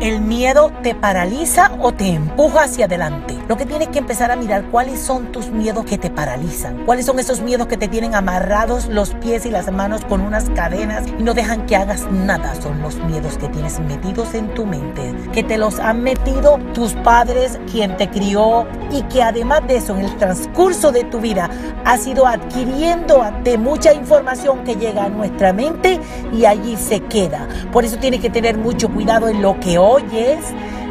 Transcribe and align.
¿El 0.00 0.22
miedo 0.22 0.72
te 0.82 0.94
paraliza 0.94 1.72
o 1.78 1.92
te 1.92 2.08
empuja 2.08 2.62
hacia 2.62 2.86
adelante? 2.86 3.36
Lo 3.48 3.58
que 3.58 3.66
tienes 3.66 3.88
que 3.88 3.98
empezar 3.98 4.30
a 4.30 4.36
mirar 4.36 4.64
cuáles 4.70 4.98
son 4.98 5.30
tus 5.30 5.50
miedos 5.50 5.84
que 5.84 5.98
te 5.98 6.08
paralizan. 6.08 6.86
¿Cuáles 6.86 7.04
son 7.04 7.18
esos 7.18 7.42
miedos 7.42 7.66
que 7.66 7.76
te 7.76 7.86
tienen 7.86 8.14
amarrados 8.14 8.86
los 8.86 9.10
pies 9.16 9.44
y 9.44 9.50
las 9.50 9.70
manos 9.70 10.02
con 10.06 10.22
unas 10.22 10.48
cadenas 10.50 11.04
y 11.06 11.22
no 11.22 11.34
dejan 11.34 11.66
que 11.66 11.76
hagas 11.76 12.10
nada? 12.10 12.54
Son 12.62 12.80
los 12.80 12.96
miedos 13.04 13.36
que 13.36 13.48
tienes 13.48 13.78
metidos 13.78 14.32
en 14.32 14.54
tu 14.54 14.64
mente, 14.64 14.99
que 15.32 15.42
te 15.42 15.58
los 15.58 15.78
han 15.78 16.02
metido 16.02 16.58
tus 16.74 16.92
padres, 16.94 17.58
quien 17.70 17.96
te 17.96 18.08
crió 18.08 18.66
y 18.90 19.02
que 19.02 19.22
además 19.22 19.66
de 19.66 19.76
eso 19.76 19.96
en 19.96 20.04
el 20.04 20.16
transcurso 20.16 20.92
de 20.92 21.04
tu 21.04 21.20
vida 21.20 21.50
has 21.84 22.06
ido 22.06 22.26
adquiriendo 22.26 23.24
de 23.44 23.58
mucha 23.58 23.92
información 23.92 24.64
que 24.64 24.76
llega 24.76 25.04
a 25.04 25.08
nuestra 25.08 25.52
mente 25.52 26.00
y 26.32 26.44
allí 26.44 26.76
se 26.76 27.00
queda. 27.00 27.48
Por 27.72 27.84
eso 27.84 27.96
tienes 27.98 28.20
que 28.20 28.30
tener 28.30 28.58
mucho 28.58 28.88
cuidado 28.88 29.28
en 29.28 29.42
lo 29.42 29.58
que 29.60 29.78
oyes 29.78 30.40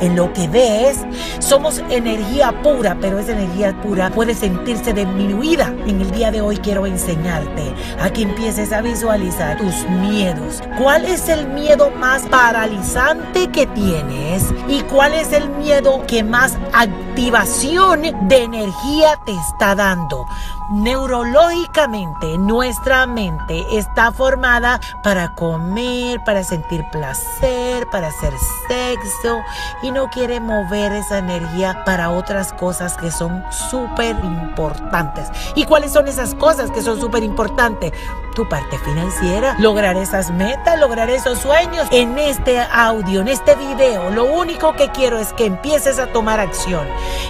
en 0.00 0.16
lo 0.16 0.32
que 0.32 0.48
ves. 0.48 0.98
Somos 1.38 1.82
energía 1.90 2.62
pura, 2.62 2.96
pero 3.00 3.18
esa 3.18 3.32
energía 3.32 3.74
pura 3.82 4.10
puede 4.10 4.34
sentirse 4.34 4.92
disminuida. 4.92 5.74
En 5.86 6.00
el 6.00 6.10
día 6.10 6.30
de 6.30 6.40
hoy 6.40 6.56
quiero 6.58 6.86
enseñarte 6.86 7.74
a 8.00 8.10
que 8.10 8.22
empieces 8.22 8.72
a 8.72 8.80
visualizar 8.80 9.58
tus 9.58 9.88
miedos. 9.88 10.62
¿Cuál 10.78 11.04
es 11.04 11.28
el 11.28 11.48
miedo 11.48 11.90
más 11.90 12.22
paralizante 12.22 13.48
que 13.48 13.66
tienes? 13.66 14.44
¿Y 14.68 14.80
cuál 14.82 15.12
es 15.14 15.32
el 15.32 15.48
miedo 15.50 16.04
que 16.06 16.24
más 16.24 16.56
activación 16.72 18.02
de 18.28 18.42
energía 18.42 19.18
te 19.24 19.32
está 19.32 19.74
dando? 19.74 20.26
Neurológicamente, 20.72 22.38
nuestra 22.38 23.06
mente 23.06 23.76
está 23.76 24.10
formada 24.10 24.80
para 25.02 25.34
comer, 25.34 26.24
para 26.24 26.42
sentir 26.44 26.82
placer, 26.90 27.86
para 27.90 28.06
hacer 28.06 28.32
sexo 28.68 29.42
y 29.82 29.90
no 29.90 30.08
quiere 30.08 30.40
mover 30.40 30.92
esa 30.92 31.18
energía 31.18 31.84
para 31.84 32.08
otras 32.10 32.54
cosas 32.54 32.96
que 32.96 33.10
son 33.10 33.44
súper 33.50 34.16
importantes. 34.24 35.28
¿Y 35.54 35.66
cuáles 35.66 35.92
son 35.92 36.08
esas 36.08 36.34
cosas 36.34 36.70
que 36.70 36.80
son 36.80 36.98
súper 36.98 37.22
importantes? 37.22 37.92
Tu 38.34 38.48
parte 38.48 38.78
financiera, 38.78 39.56
lograr 39.58 39.96
esas 39.96 40.30
metas, 40.30 40.80
lograr 40.80 41.10
esos 41.10 41.38
sueños. 41.38 41.86
En 41.90 42.18
este 42.18 42.58
audio, 42.58 43.20
en 43.20 43.28
este 43.28 43.54
video, 43.56 44.10
lo 44.10 44.24
único 44.24 44.72
que 44.74 44.90
quiero 44.90 45.18
es 45.18 45.34
que 45.34 45.44
empieces 45.44 45.98
a 45.98 46.06
tomar 46.06 46.40
acción. 46.40 46.86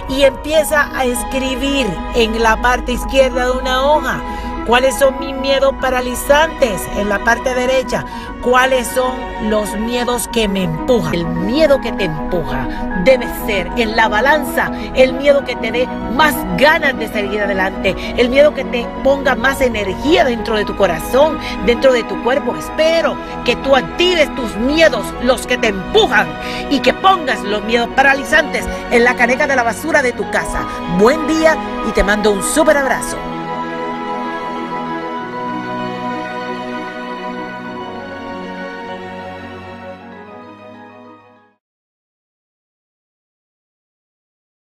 Y 0.07 0.23
empieza 0.23 0.97
a 0.97 1.03
escribir 1.03 1.87
en 2.15 2.41
la 2.41 2.61
parte 2.61 2.93
izquierda 2.93 3.47
de 3.47 3.51
una 3.51 3.83
hoja 3.83 4.21
¿Cuáles 4.67 4.97
son 4.97 5.19
mis 5.19 5.35
miedos 5.35 5.73
paralizantes? 5.81 6.81
En 6.95 7.09
la 7.09 7.19
parte 7.19 7.53
derecha. 7.53 8.05
¿Cuáles 8.41 8.87
son 8.87 9.13
los 9.49 9.75
miedos 9.77 10.29
que 10.29 10.47
me 10.47 10.63
empujan? 10.63 11.13
El 11.13 11.25
miedo 11.25 11.81
que 11.81 11.91
te 11.91 12.05
empuja 12.05 12.67
debe 13.03 13.27
ser 13.45 13.69
en 13.75 13.95
la 13.95 14.07
balanza 14.07 14.71
el 14.95 15.13
miedo 15.13 15.43
que 15.43 15.57
te 15.57 15.71
dé 15.71 15.87
más 16.15 16.33
ganas 16.57 16.97
de 16.97 17.09
seguir 17.09 17.41
adelante. 17.41 17.93
El 18.17 18.29
miedo 18.29 18.53
que 18.53 18.63
te 18.63 18.87
ponga 19.03 19.35
más 19.35 19.59
energía 19.59 20.23
dentro 20.23 20.55
de 20.55 20.63
tu 20.63 20.77
corazón, 20.77 21.37
dentro 21.65 21.91
de 21.91 22.03
tu 22.03 22.21
cuerpo. 22.23 22.55
Espero 22.55 23.17
que 23.43 23.57
tú 23.57 23.75
actives 23.75 24.33
tus 24.35 24.55
miedos, 24.55 25.05
los 25.23 25.45
que 25.45 25.57
te 25.57 25.67
empujan, 25.67 26.27
y 26.69 26.79
que 26.79 26.93
pongas 26.93 27.41
los 27.43 27.63
miedos 27.65 27.89
paralizantes 27.95 28.65
en 28.91 29.03
la 29.03 29.15
caneca 29.15 29.45
de 29.45 29.57
la 29.57 29.63
basura 29.63 30.01
de 30.01 30.13
tu 30.13 30.29
casa. 30.31 30.65
Buen 30.97 31.27
día 31.27 31.57
y 31.87 31.91
te 31.91 32.03
mando 32.03 32.31
un 32.31 32.43
súper 32.43 32.77
abrazo. 32.77 33.32